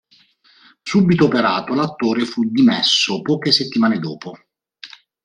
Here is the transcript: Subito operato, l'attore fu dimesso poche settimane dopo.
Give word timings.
Subito 0.83 1.25
operato, 1.25 1.75
l'attore 1.75 2.25
fu 2.25 2.49
dimesso 2.49 3.21
poche 3.21 3.51
settimane 3.51 3.99
dopo. 3.99 4.35